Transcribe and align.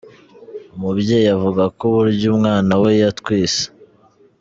Umubyeyi 0.75 1.27
avuga 1.37 1.63
ko 1.77 1.81
uburyo 1.91 2.25
umwana 2.33 2.71
we 2.81 2.91
yatwise 3.01 3.63